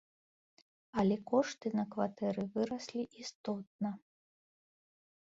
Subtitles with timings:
[1.01, 3.97] Але кошты на кватэры выраслі істотна.